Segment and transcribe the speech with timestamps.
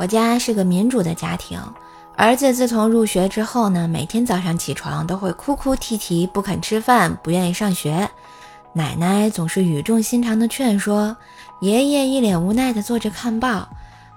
[0.00, 1.60] 我家是个民主的家庭，
[2.16, 8.08] 儿子自从入学之后呢，每天早上起床都会哭哭啼啼，不肯吃饭，不愿意上学。
[8.72, 11.14] 奶奶总是语重心长的劝说，
[11.60, 13.68] 爷爷一脸无奈的坐着看报，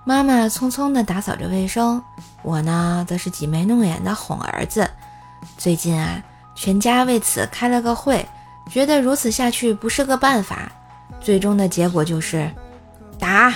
[0.05, 2.01] 妈妈匆匆的打扫着卫生，
[2.43, 4.89] 我呢则是挤眉弄眼的哄儿子。
[5.57, 6.23] 最近啊，
[6.55, 8.25] 全家为此开了个会，
[8.71, 10.71] 觉得如此下去不是个办法，
[11.19, 12.49] 最终的结果就是
[13.19, 13.53] 打。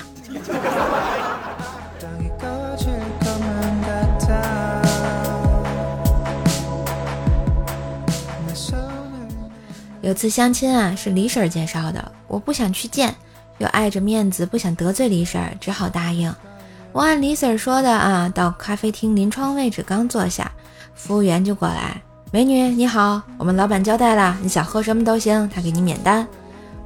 [10.08, 13.14] 有次相亲啊，是李婶介绍的，我不想去见，
[13.58, 16.34] 又碍着面子不想得罪李婶，只好答应。
[16.94, 20.50] 我按李婶说的啊，到咖啡厅临窗位置刚坐下，
[20.96, 26.26] 服务员就过来：“美女你好，我们老板交代了，你想喝什么都行，他给你免单。”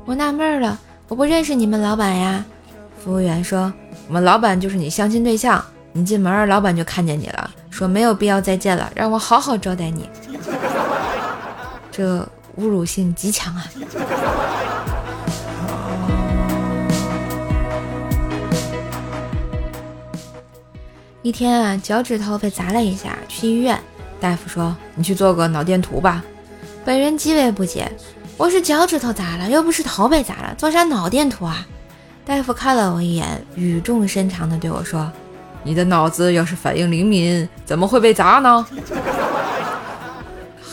[0.05, 2.43] 我纳闷了，我不认识你们老板呀。
[3.03, 3.71] 服务员说
[4.09, 10.09] ：“我们老板就是你相亲对象，你进门，老板就看见你了，说没有必要再见了，让我好好招待你。
[11.93, 12.27] ”这。
[12.59, 13.65] 侮辱性极强啊！
[21.21, 23.79] 一天啊，脚趾头被砸了一下，去医院，
[24.19, 26.23] 大夫说你去做个脑电图吧。
[26.83, 27.91] 本人极为不解，
[28.37, 31.65] 我是脚趾头砸了，又不是头被砸了，做啥脑电图啊？
[32.25, 35.11] 大夫看了我一眼，语重心长的对我说
[35.63, 38.65] ：“你的脑子要是反应灵敏，怎么会被砸呢？”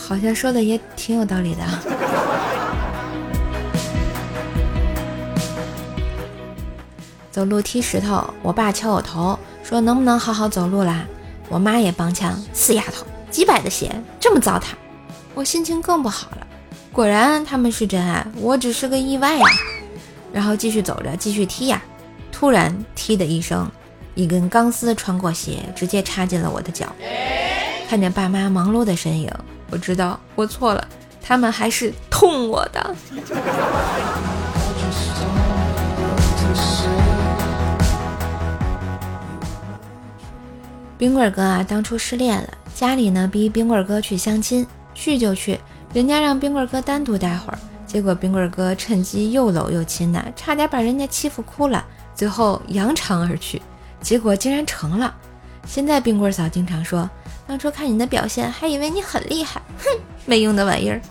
[0.09, 1.61] 好像说的也挺有道理的。
[7.29, 11.05] 走路踢石头，我爸敲我头，说能不能好好走路啦？
[11.47, 14.69] 我妈也帮腔，死丫头，几百的鞋这么糟蹋，
[15.35, 16.47] 我心情更不好了。
[16.91, 19.45] 果然他们是真爱，我只是个意外呀。
[20.33, 21.79] 然后继续走着，继续踢呀。
[22.31, 23.69] 突然踢的一声，
[24.15, 26.87] 一根钢丝穿过鞋，直接插进了我的脚。
[27.87, 29.31] 看见爸妈忙碌的身影。
[29.71, 30.87] 我知道我错了，
[31.21, 32.95] 他们还是痛我的。
[40.97, 45.57] 冰棍哥啊，当初失恋了，家里呢逼冰棍哥去相亲，去就去，
[45.93, 53.61] 人家让冰棍哥单独待会儿，结果冰棍哥趁机又搂又亲的，差点把人家欺负哭了，最后扬长而去，
[54.01, 55.15] 结果竟然成了。
[55.65, 57.09] 现在冰棍嫂经常说。
[57.49, 59.89] 当初看你的表现，还以为你很厉害，哼，
[60.27, 61.01] 没用的玩意儿。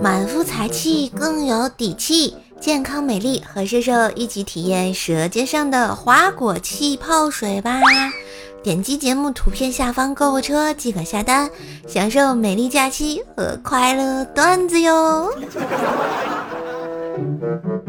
[0.00, 7.78] 满腹才气更有底气，健康美丽和瘦瘦一起体验舌尖上的花果气泡水吧！
[8.62, 11.50] 点击节目图片下方购物车即可下单，
[11.86, 15.30] 享受美丽假期和快乐段子哟。
[17.16, 17.85] Thank you.